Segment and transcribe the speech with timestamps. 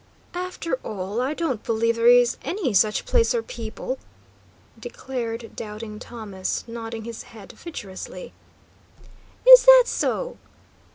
[0.33, 3.99] "After all, I don't believe there is any such place or people,"
[4.79, 8.33] declared Doubting Thomas, nodding his head vigorously.
[9.47, 10.37] "Is that so?"